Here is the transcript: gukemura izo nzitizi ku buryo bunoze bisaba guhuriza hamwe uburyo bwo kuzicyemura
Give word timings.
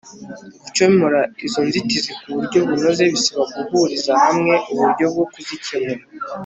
gukemura 0.63 1.19
izo 1.45 1.61
nzitizi 1.67 2.11
ku 2.19 2.27
buryo 2.35 2.59
bunoze 2.67 3.03
bisaba 3.13 3.43
guhuriza 3.69 4.11
hamwe 4.23 4.53
uburyo 4.71 5.05
bwo 5.11 5.23
kuzicyemura 5.33 6.03